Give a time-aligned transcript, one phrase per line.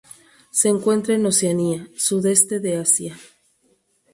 [0.49, 3.15] Se encuentra en Oceanía, sudeste de Asia.